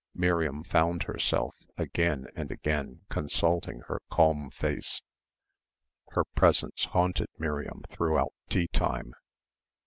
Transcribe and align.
Miriam 0.15 0.63
found 0.63 1.03
herself 1.03 1.53
again 1.77 2.25
and 2.35 2.49
again 2.51 3.01
consulting 3.07 3.81
her 3.81 4.01
calm 4.09 4.49
face. 4.49 5.03
Her 6.13 6.23
presence 6.35 6.85
haunted 6.85 7.27
Miriam 7.37 7.83
throughout 7.91 8.33
tea 8.49 8.65
time. 8.67 9.13